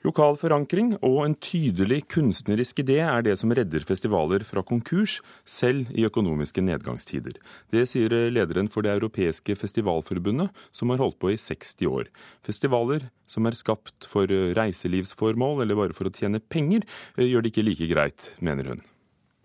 [0.00, 5.90] Lokal forankring og en tydelig kunstnerisk idé er det som redder festivaler fra konkurs, selv
[5.92, 7.36] i økonomiske nedgangstider.
[7.68, 12.08] Det sier lederen for det europeiske festivalforbundet, som har holdt på i 60 år.
[12.46, 14.24] Festivaler som er skapt for
[14.56, 16.88] reiselivsformål eller bare for å tjene penger,
[17.20, 18.84] gjør det ikke like greit, mener hun.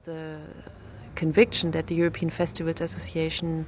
[0.07, 0.39] The
[1.19, 3.65] conviction that the European Festivals Association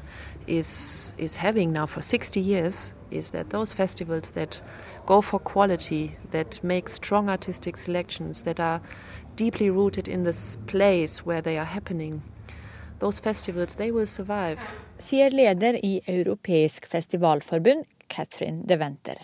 [0.47, 4.61] is, is having now for 60 years is that those festivals that
[5.05, 8.81] go for quality, that make strong artistic selections, that are
[9.35, 12.21] deeply rooted in this place where they are happening,
[12.99, 14.59] those festivals, they will survive.
[14.99, 19.17] Sier leder i Europeisk festivalforbund, Catherine de Venter.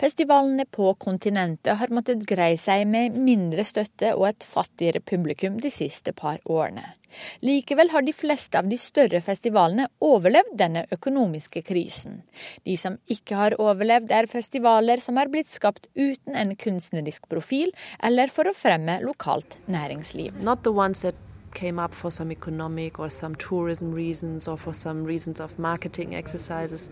[0.00, 5.72] Festivalene på kontinentet har måttet greie seg med mindre støtte og et fattigere publikum de
[5.72, 6.94] siste par årene.
[7.40, 12.22] Likevel har de fleste av de større festivalene overlevd denne økonomiske krisen.
[12.68, 17.72] De som ikke har overlevd, er festivaler som har blitt skapt uten en kunstnerisk profil,
[18.04, 20.36] eller for å fremme lokalt næringsliv.
[20.44, 24.72] Not the ones that came up for some economic or some tourism reasons or for
[24.72, 26.90] some reasons of marketing exercises.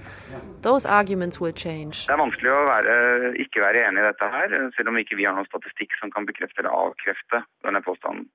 [0.63, 2.07] Those arguments will change.
[2.07, 2.97] Det er vanskelig å være,
[3.45, 6.27] ikke være enig i dette her, selv om ikke vi har noen statistikk som kan
[6.29, 8.29] bekrefte eller avkrefte denne påstanden.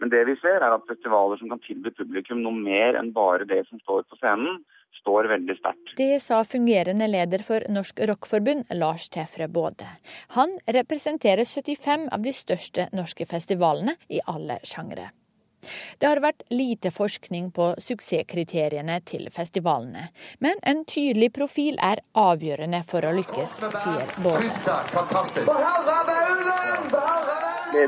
[0.00, 3.46] Men det vi ser er at festivaler som kan tilby publikum noe mer enn bare
[3.46, 4.62] det som står på scenen,
[5.00, 5.94] står veldig sterkt.
[5.98, 9.88] Det sa fungerende leder for Norsk Rockforbund, Lars Tefre Både.
[10.38, 15.10] Han representerer 75 av de største norske festivalene i alle sjangre.
[16.00, 20.08] Det har vært lite forskning på suksesskriteriene til festivalene,
[20.44, 24.42] men en tydelig profil er avgjørende for å lykkes, sier Bård.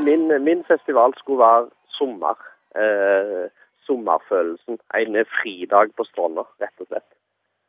[0.02, 2.40] Min, min, festival skulle være sommer.
[2.76, 3.46] Eh,
[3.86, 4.78] sommerfølelsen.
[4.94, 7.10] En fridag på stranda, rett og slett.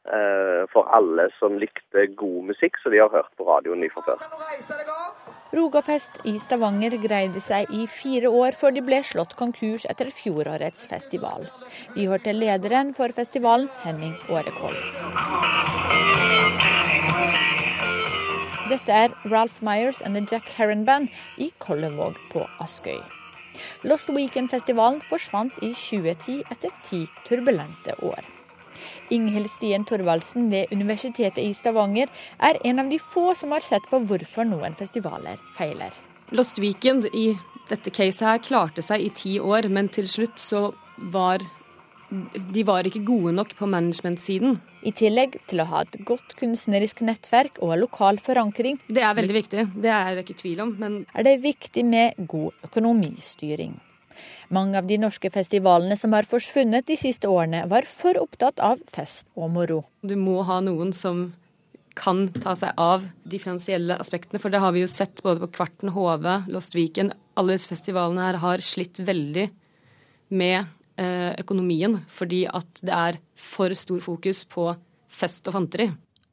[0.08, 4.23] Eh, for alle som likte god musikk, som de har hørt på radioen fra før.
[5.56, 10.84] Rogafest i Stavanger greide seg i fire år før de ble slått konkurs etter fjorårets
[10.90, 11.48] festival.
[11.95, 14.75] Vi hørte lederen for festivalen, Henning Årekoll.
[18.68, 21.08] Dette er Ralph Myers and the Jack Heron Band
[21.40, 23.00] i Kollevåg på Askøy.
[23.88, 28.37] Lost Weekend-festivalen forsvant i 2010 etter ti turbulente år.
[29.14, 33.88] Inghild Stien Thorvaldsen ved Universitetet i Stavanger er en av de få som har sett
[33.92, 35.94] på hvorfor noen festivaler feiler.
[36.36, 37.30] Lost Weekend i
[37.70, 40.70] dette caset her klarte seg i ti år, men til slutt så
[41.14, 41.44] var
[42.10, 44.60] de var ikke gode nok på management-siden.
[44.88, 48.80] I tillegg til å ha et godt kunstnerisk nettverk og lokal forankring.
[48.88, 50.72] Det er veldig viktig, det er jeg ikke tvil om.
[50.80, 53.76] Men er det viktig med god økonomistyring.
[54.53, 58.81] Mange av de norske festivalene som har forsvunnet de siste årene, var for opptatt av
[58.91, 59.83] fest og moro.
[60.01, 61.29] Du må ha noen som
[61.97, 65.53] kan ta seg av de finansielle aspektene, for det har vi jo sett både på
[65.57, 67.11] Kvarten, Hove, Lost Viken.
[67.38, 69.47] Alle disse festivalene her har slitt veldig
[70.38, 70.59] med
[71.01, 74.69] eh, økonomien, fordi at det er for stor fokus på
[75.17, 75.89] fest og fanteri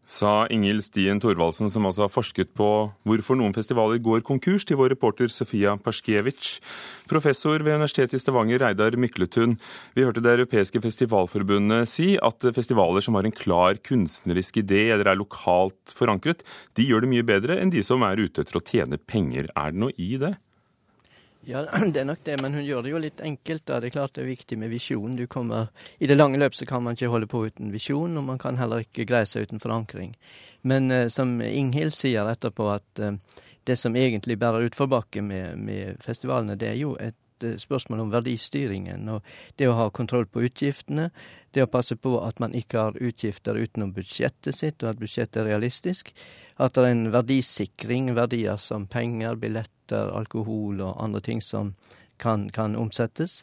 [0.06, 2.69] sa Inghild Stien Thorvaldsen, som altså har forsket på
[3.09, 6.59] hvorfor noen festivaler går konkurs, til vår reporter Sofia Perskiewicz.
[7.10, 9.59] Professor ved Universitetet i Stavanger, Reidar Mykletun.
[9.97, 15.09] Vi hørte Det europeiske festivalforbundet si at festivaler som har en klar kunstnerisk idé eller
[15.09, 16.44] er lokalt forankret,
[16.76, 19.48] de gjør det mye bedre enn de som er ute etter å tjene penger.
[19.56, 20.37] Er det noe i det?
[21.47, 23.66] Ja, det er nok det, men hun gjør det jo litt enkelt.
[23.66, 23.81] da.
[23.81, 25.16] Det er klart det er viktig med visjon.
[25.16, 25.69] Du kommer,
[25.99, 28.60] I det lange løp så kan man ikke holde på uten visjon, og man kan
[28.60, 30.15] heller ikke greie seg uten forankring.
[30.62, 33.19] Men uh, som Inghild sier etterpå, at uh,
[33.65, 38.12] det som egentlig bærer utforbakke med, med festivalene, det er jo et uh, spørsmål om
[38.14, 39.08] verdistyringen.
[39.10, 39.24] Og
[39.58, 41.10] det å ha kontroll på utgiftene,
[41.54, 45.42] det å passe på at man ikke har utgifter utenom budsjettet sitt, og at budsjettet
[45.42, 46.14] er realistisk.
[46.58, 51.74] At det er en verdisikring, verdier som penger, billetter, alkohol og andre ting som
[52.22, 53.42] kan, kan omsettes.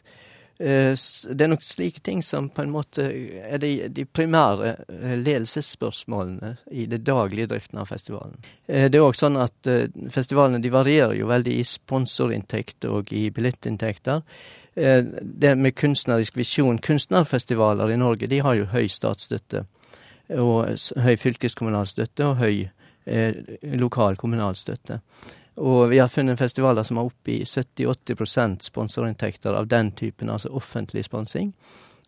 [0.62, 0.94] Eh,
[1.34, 6.52] det er nok slike ting som på en måte er de, de primære eh, ledelsesspørsmålene
[6.70, 8.36] i det daglige driften av festivalen.
[8.68, 9.70] Eh, det er òg sånn at
[10.14, 14.22] festivalene varierer jo veldig i sponsorinntekter og i billettinntekter.
[14.72, 19.66] Det med kunstnerisk visjon Kunstnerfestivaler i Norge de har jo høy statsstøtte
[20.40, 20.70] og
[21.04, 22.62] høy fylkeskommunal støtte og høy
[23.76, 25.02] lokal kommunal støtte.
[25.62, 30.50] Og vi har funnet festivaler som har oppe i 70-80% sponsorinntekter av den typen, altså
[30.50, 31.52] offentlig sponsing.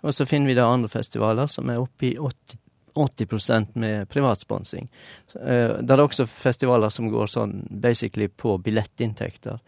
[0.03, 2.61] Og så finner vi da andre festivaler som er oppe i 80
[2.95, 4.91] 80 med privatsponsing.
[5.35, 9.59] Uh, det er også festivaler som går sånn basically på billettinntekter.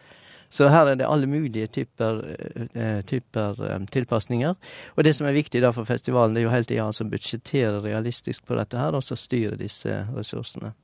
[0.48, 4.54] Så her er det alle mulige typer, uh, typer um, tilpasninger.
[4.94, 7.82] Og det som er viktig da for festivalen, det er jo hele tida altså budsjettere
[7.82, 10.76] realistisk på dette her, og så styre disse ressursene.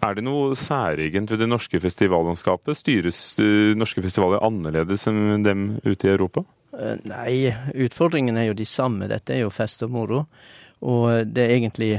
[0.00, 2.78] Er det noe særegent ved det norske festivallandskapet?
[2.78, 3.20] Styres
[3.76, 6.44] norske festivaler annerledes enn dem ute i Europa?
[7.04, 9.10] Nei, utfordringene er jo de samme.
[9.10, 10.24] Dette er jo fest og moro.
[10.80, 11.90] Og det er egentlig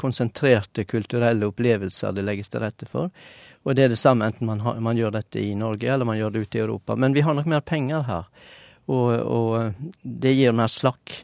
[0.00, 3.12] konsentrerte kulturelle opplevelser det legges til rette for.
[3.64, 6.18] Og det er det samme enten man, har, man, gjør dette i Norge eller man
[6.18, 6.96] gjør det ute i Europa.
[6.98, 8.26] Men vi har nok mer penger her,
[8.90, 11.22] og, og det gir mer slakk.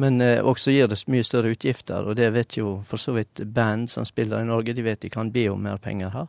[0.00, 3.44] Men eh, også gir det mye større utgifter, og det vet jo for så vidt
[3.44, 4.74] band som spiller i Norge.
[4.76, 6.28] De vet de kan be om mer penger her.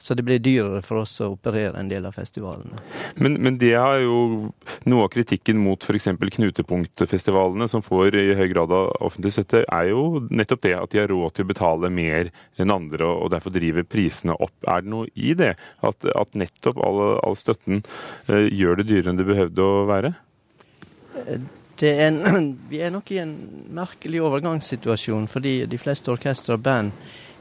[0.00, 2.78] Så det blir dyrere for oss å operere en del av festivalene.
[3.20, 4.14] Men, men det er jo
[4.88, 6.08] noe av kritikken mot f.eks.
[6.38, 11.02] knutepunktfestivalene, som får i høy grad av offentlig støtte, er jo nettopp det at de
[11.02, 14.56] har råd til å betale mer enn andre, og derfor driver prisene opp.
[14.64, 15.52] Er det noe i det?
[15.84, 20.16] At, at nettopp all, all støtten uh, gjør det dyrere enn det behøvde å være?
[21.26, 21.44] Er
[21.82, 22.20] en,
[22.70, 23.34] vi er nok i en
[23.74, 26.92] merkelig overgangssituasjon, fordi de fleste orkestre og band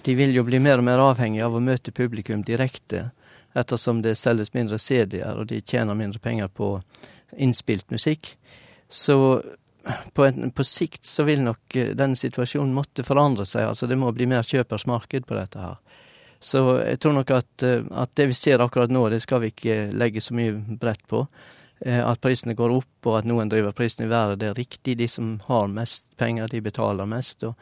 [0.06, 3.10] de vil jo bli mer og mer avhengig av å møte publikum direkte,
[3.58, 6.78] ettersom det selges mindre CD-er, og de tjener mindre penger på
[7.38, 8.36] innspilt musikk.
[8.90, 9.18] Så
[10.14, 13.68] på, en, på, sikt så vil nok eh, denne situasjonen måtte forandre seg.
[13.70, 15.78] Altså det må bli mer kjøpers marked på dette her.
[16.40, 19.54] Så jeg tror nok at, eh, at det vi ser akkurat nå, det skal vi
[19.54, 21.26] ikke legge så mye brett på.
[21.82, 24.98] Eh, at prisene går opp, og at noen driver prisene i været, det er riktig.
[25.00, 27.46] De som har mest penger, de betaler mest.
[27.48, 27.56] Og,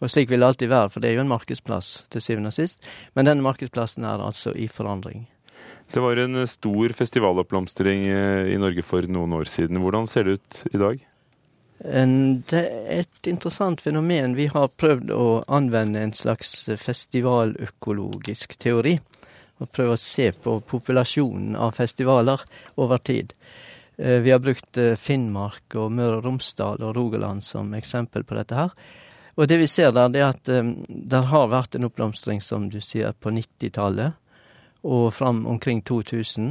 [0.00, 2.58] og slik vil det alltid være, for det er jo en markedsplass til syvende og
[2.58, 2.84] sist.
[3.16, 5.24] Men denne markedsplassen er altså i forandring.
[5.92, 9.80] Det var en stor festivaloppblomstring eh, i Norge for noen år siden.
[9.80, 11.08] Hvordan ser det ut i dag?
[11.82, 14.36] Det er et interessant fenomen.
[14.38, 19.00] Vi har prøvd å anvende en slags festivaløkologisk teori
[19.60, 22.40] og prøve å se på populasjonen av festivaler
[22.80, 23.34] over tid.
[23.96, 28.38] Eh, vi har brukt eh, Finnmark og Møre og Romsdal og Rogaland som eksempel på
[28.38, 28.74] dette her.
[29.36, 32.66] Og det vi ser der, det er at um, det har vært en oppblomstring, som
[32.68, 34.18] du sier, på 90-tallet
[34.84, 36.50] og fram omkring 2000.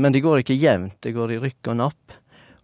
[0.00, 2.16] Men det går ikke jevnt, det går i rykk og napp.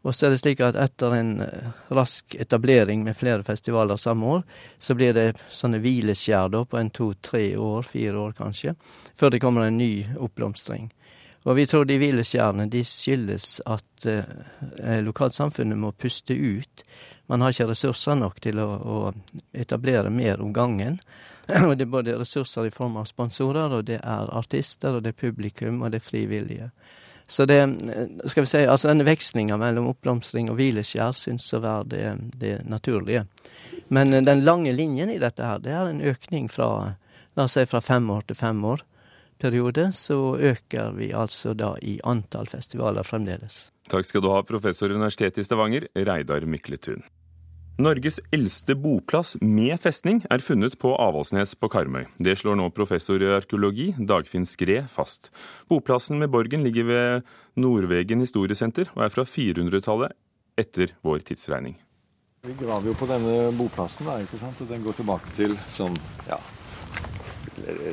[0.02, 4.26] Og så er det slik at etter en eh, rask etablering med flere festivaler samme
[4.38, 4.42] år,
[4.78, 8.74] så blir det sånne hvileskjær da på en to-tre år, fire år kanskje,
[9.18, 10.90] før det kommer en ny oppblomstring.
[11.42, 16.84] Og vi tror de hvileskjærene de skyldes at eh, lokalsamfunnet må puste ut.
[17.30, 18.98] Man har ikke ressurser nok til å, å
[19.54, 21.00] etablere mer om gangen.
[21.66, 25.10] Og det er både ressurser i form av sponsorer, og det er artister, og det
[25.10, 26.68] er publikum, og det er frivillige.
[27.32, 27.58] Så det,
[28.28, 32.02] skal vi si, altså denne vekslinga mellom oppblomstring og hvileskjær syns å være det,
[32.42, 33.24] det, naturlige.
[33.88, 36.68] Men eh, den lange linjen i dette her, det er en økning fra
[37.32, 38.84] la oss si fra fem år til fem år
[39.40, 43.64] periode, så øker vi altså da i antall festivaler fremdeles.
[43.90, 47.00] Takk skal du ha, professor ved Universitetet i Stavanger, Reidar Mykletun.
[47.80, 52.04] Norges eldste boplass med festning er funnet på Avaldsnes på Karmøy.
[52.20, 55.30] Det slår nå professor i arkeologi Dagfinn Skred fast.
[55.72, 60.12] Boplassen med borgen ligger ved Nordvegen historiesenter og er fra 400-tallet
[60.60, 61.78] etter vår tidsregning.
[62.44, 64.60] Vi graver jo på denne boplassen, da, ikke sant?
[64.60, 65.96] og den går tilbake til sånn,
[66.28, 66.42] ja,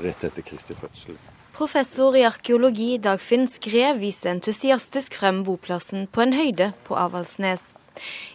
[0.03, 1.15] rett etter Kristi fødsel.
[1.55, 7.78] Professor i arkeologi Dagfinn Skred viser entusiastisk frem boplassen på en høyde på Avaldsnes.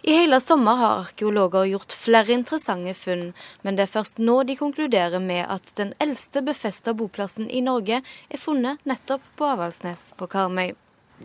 [0.03, 3.29] I hele sommer har arkeologer gjort flere interessante funn,
[3.61, 8.01] men det er først nå de konkluderer med at den eldste befesta boplassen i Norge
[8.01, 10.73] er funnet nettopp på Avaldsnes på Karmøy.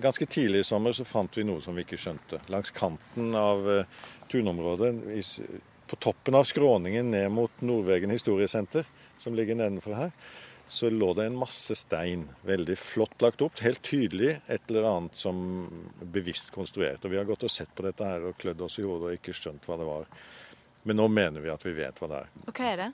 [0.01, 2.39] Ganske tidlig i sommer så fant vi noe som vi ikke skjønte.
[2.53, 4.95] Langs kanten av uh, tunområdet,
[5.91, 8.87] på toppen av skråningen ned mot Nordvegen historiesenter,
[9.19, 10.13] som ligger nedenfor her,
[10.71, 12.29] så lå det en masse stein.
[12.47, 13.59] Veldig flott lagt opp.
[13.59, 15.41] Helt tydelig et eller annet som
[16.15, 17.03] bevisst konstruert.
[17.05, 19.17] Og Vi har gått og sett på dette her og klødd oss i hodet og
[19.19, 20.07] ikke skjønt hva det var.
[20.87, 22.31] Men nå mener vi at vi vet hva det er.
[22.47, 22.91] Og hva er det?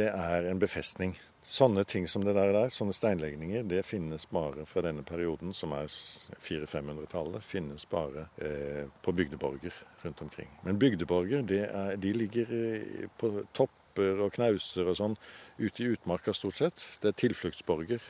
[0.00, 1.12] Det er en befestning.
[1.46, 5.76] Sånne ting som det der, der sånne steinlegninger, det finnes bare fra denne perioden, som
[5.76, 7.44] er 400-500-tallet.
[7.44, 10.48] Finnes bare eh, på bygdeborger rundt omkring.
[10.64, 15.16] Men bygdeborger de, er, de ligger eh, på topp kropper og knauser og sånn
[15.58, 16.84] ute i utmarka stort sett.
[17.00, 18.00] Det er tilfluktsborger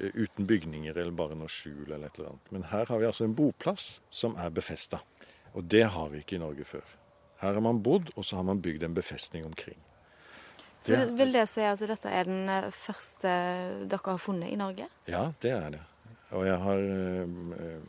[0.00, 2.50] eh, uten bygninger eller bare noe skjul eller et eller annet.
[2.50, 5.00] Men her har vi altså en boplass som er befesta.
[5.54, 6.96] Og det har vi ikke i Norge før.
[7.40, 9.78] Her har man bodd, og så har man bygd en befestning omkring.
[10.80, 13.30] Så Vil det si at dette er den eh, første
[13.86, 14.88] dere har funnet i Norge?
[15.08, 15.86] Ja, det er det.
[16.30, 17.80] Og jeg har eh,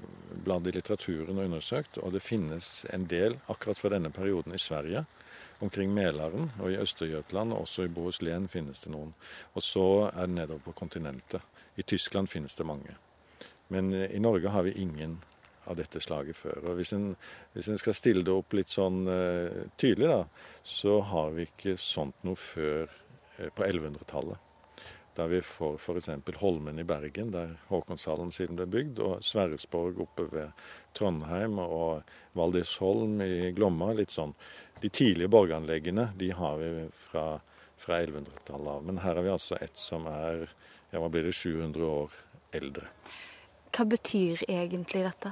[0.42, 4.62] bladd i litteraturen og undersøkt, og det finnes en del akkurat fra denne perioden i
[4.62, 5.06] Sverige
[5.62, 9.14] omkring Mælaren og i Østergøtland, og også i Bohuslän finnes det noen.
[9.54, 11.42] Og så er det nedover på kontinentet.
[11.78, 12.96] I Tyskland finnes det mange.
[13.68, 15.20] Men eh, i Norge har vi ingen
[15.70, 16.60] av dette slaget før.
[16.66, 17.16] Og Hvis en,
[17.54, 20.24] hvis en skal stille det opp litt sånn uh, tydelig, da,
[20.64, 24.51] så har vi ikke sånt noe før uh, på 1100-tallet.
[25.16, 26.10] Da vi får f.eks.
[26.40, 30.64] Holmen i Bergen, der Håkonshallen siden ble bygd, og Sverresborg oppe ved
[30.96, 33.92] Trondheim og Valdisholm i Glomma.
[33.98, 34.32] litt sånn.
[34.82, 37.26] De tidlige borganleggene de har vi fra,
[37.78, 38.88] fra 1100-tallet av.
[38.88, 40.48] Men her har vi altså et som er
[40.92, 42.16] ja, hva blir det, 700 år
[42.56, 42.88] eldre.
[43.72, 45.32] Hva betyr egentlig dette?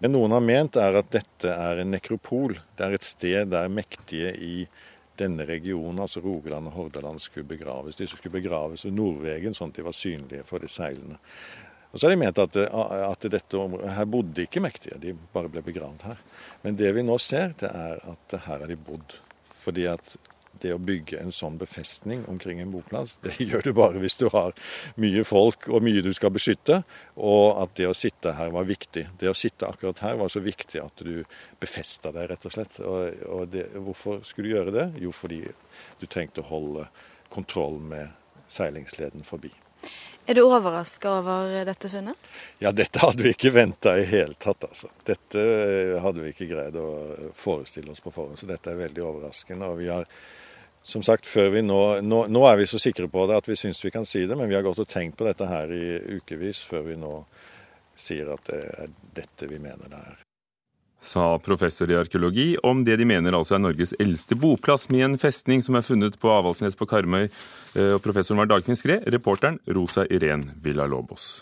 [0.00, 2.56] Det noen har ment, er at dette er en nekropol.
[2.76, 4.54] Det er et sted der mektige i
[5.20, 7.98] denne regionen, altså Rogaland og Hordaland, skulle begraves.
[7.98, 11.20] De skulle begraves ved Nordvegen, sånn at de var synlige for de seilende.
[11.90, 13.62] Og så har de ment at, at dette,
[13.96, 16.20] her bodde ikke mektige, de bare ble begravd her.
[16.62, 19.16] Men det vi nå ser, det er at her har de bodd.
[19.60, 20.14] Fordi at
[20.62, 24.26] det å bygge en sånn befestning omkring en boplass, det gjør du bare hvis du
[24.32, 24.54] har
[25.00, 26.82] mye folk og mye du skal beskytte,
[27.16, 29.06] og at det å sitte her var viktig.
[29.20, 31.22] Det å sitte akkurat her var så viktig at du
[31.60, 32.80] befesta deg, rett og slett.
[32.84, 34.86] Og, og det, hvorfor skulle du gjøre det?
[35.04, 35.42] Jo, fordi
[36.00, 36.86] du trengte å holde
[37.30, 38.10] kontroll med
[38.50, 39.52] seilingsleden forbi.
[40.26, 42.28] Er du overraska over dette funnet?
[42.58, 44.90] Ja, dette hadde vi ikke venta i hele tatt, altså.
[45.06, 45.40] Dette
[46.04, 46.90] hadde vi ikke greid å
[47.34, 49.70] forestille oss på forhånd, så dette er veldig overraskende.
[49.72, 50.06] Og vi har
[50.82, 53.92] som sagt, nå, nå, nå, er vi så sikre på det at vi syns vi
[53.92, 56.88] kan si det, men vi har gått og tenkt på dette her i ukevis før
[56.88, 57.12] vi nå
[58.00, 60.18] sier at det er dette vi mener det er.
[61.00, 65.20] Sa professor i arkeologi om det de mener altså er Norges eldste boplass med en
[65.20, 67.30] festning som er funnet på Avaldsnes på Karmøy.
[67.72, 71.38] Eh, professoren var Dagfinn Skred, reporteren Rosa Irén Villalobos.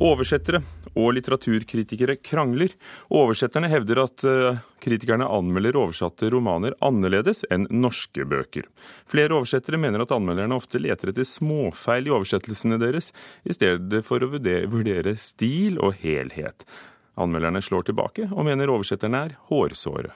[0.00, 0.62] Oversettere
[0.96, 2.72] og litteraturkritikere krangler.
[3.12, 8.68] Oversetterne hevder at eh, kritikerne anmelder oversatte romaner annerledes enn norske bøker.
[9.08, 13.12] Flere oversettere mener at anmelderne ofte leter etter småfeil i oversettelsene deres,
[13.44, 16.64] i stedet for å vurdere stil og helhet.
[17.20, 20.14] Anmelderne slår tilbake og mener oversetterne er hårsåre.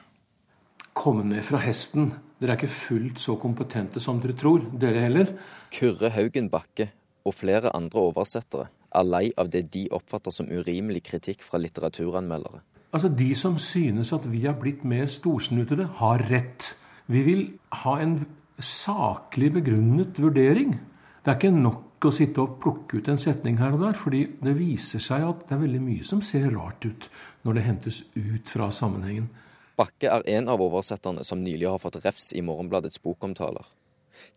[0.96, 2.14] Kom ned fra hesten.
[2.40, 5.36] Dere er ikke fullt så kompetente som dere tror, dere heller.
[5.72, 6.88] Kurre Haugen Bakke
[7.28, 12.62] og flere andre oversettere er lei av det de oppfatter som urimelig kritikk fra litteraturanmeldere.
[12.92, 16.76] Altså, De som synes at vi har blitt mer storsnutede, har rett.
[17.06, 17.42] Vi vil
[17.84, 18.18] ha en
[18.58, 20.78] saklig begrunnet vurdering.
[21.24, 24.26] Det er ikke nok å sitte og plukke ut en setning her og der, fordi
[24.42, 27.08] det viser seg at det er veldig mye som ser rart ut
[27.44, 29.28] når det hentes ut fra sammenhengen.
[29.76, 33.66] Bakke er en av oversetterne som nylig har fått refs i Morgenbladets bokomtaler.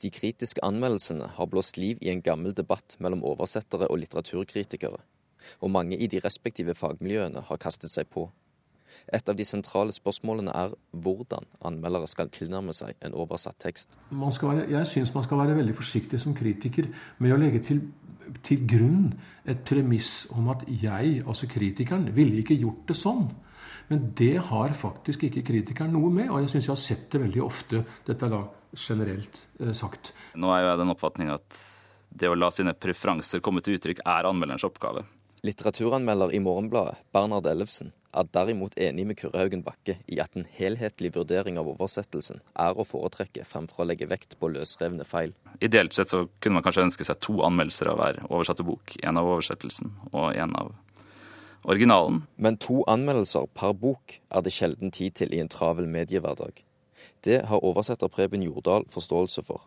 [0.01, 4.99] De kritiske anmeldelsene har blåst liv i en gammel debatt mellom oversettere og litteraturkritikere,
[5.59, 8.27] og mange i de respektive fagmiljøene har kastet seg på.
[9.13, 13.95] Et av de sentrale spørsmålene er hvordan anmeldere skal tilnærme seg en oversatt tekst.
[14.11, 17.81] Være, jeg syns man skal være veldig forsiktig som kritiker med å legge til,
[18.45, 19.13] til grunn
[19.49, 23.29] et premiss om at jeg, altså kritikeren, ville ikke gjort det sånn.
[23.89, 27.23] Men det har faktisk ikke kritikeren noe med, og jeg syns jeg har sett det
[27.23, 27.83] veldig ofte.
[28.05, 28.43] Dette er da
[28.77, 30.13] generelt eh, sagt.
[30.37, 31.61] Nå er jo jeg den oppfatning at
[32.09, 35.05] det å la sine preferanser komme til uttrykk er anmelderens oppgave.
[35.45, 40.47] Litteraturanmelder i Morgenbladet, Bernhard Ellefsen, er derimot enig med Kyrre Haugen Bakke i at en
[40.57, 45.31] helhetlig vurdering av oversettelsen er å foretrekke fremfor å legge vekt på løsrevne feil.
[45.63, 48.97] Ideelt sett så kunne man kanskje ønske seg to anmeldelser av hver oversatte bok.
[49.05, 50.73] En av oversettelsen og en av
[51.63, 52.23] originalen.
[52.35, 56.63] Men to anmeldelser per bok er det sjelden tid til i en travel mediehverdag.
[57.23, 59.65] Det har oversetter Preben Jordal forståelse for.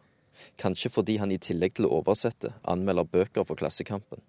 [0.58, 4.20] Kanskje fordi han i tillegg til å oversette anmelder bøker for Klassekampen.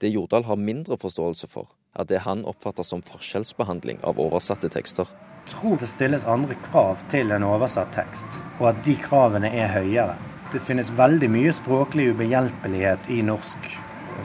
[0.00, 5.10] Det Jordal har mindre forståelse for, er det han oppfatter som forskjellsbehandling av oversatte tekster.
[5.44, 9.68] Jeg tror det stilles andre krav til en oversatt tekst, og at de kravene er
[9.74, 10.14] høyere.
[10.54, 13.68] Det finnes veldig mye språklig ubehjelpelighet i norsk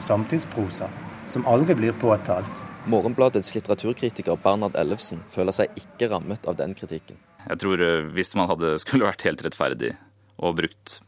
[0.06, 0.88] samtidsprosa
[1.30, 2.59] som aldri blir påtalt.
[2.88, 7.18] Morgenbladets litteraturkritiker Bernhard Ellefsen føler seg ikke rammet av den kritikken.
[7.44, 9.94] Jeg tror eh, hvis man hadde, skulle vært helt rettferdig
[10.40, 11.00] og brukt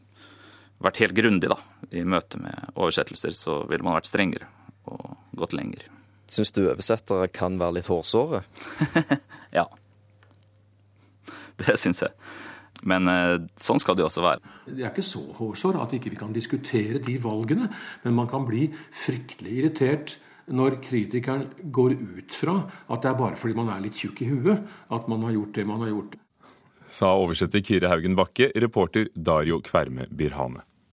[0.83, 1.57] vært helt grundig da,
[1.95, 4.49] i møte med oversettelser, så ville man vært strengere
[4.91, 5.87] og gått lenger.
[6.29, 8.43] Syns du oversettere kan være litt hårsåre?
[9.59, 9.65] ja.
[11.61, 12.13] Det syns jeg.
[12.83, 14.53] Men eh, sånn skal det jo også være.
[14.67, 17.69] Det er ikke så hårsår at ikke vi ikke kan diskutere de valgene,
[18.03, 20.17] men man kan bli fryktelig irritert
[20.51, 24.29] når kritikeren går ut fra at det er bare fordi man er litt tjukk i
[24.31, 26.19] huet at man har gjort det man har gjort.
[26.93, 30.65] Sa oversetter Kyrre Haugen Bakke, reporter Dario Kverme Birhane.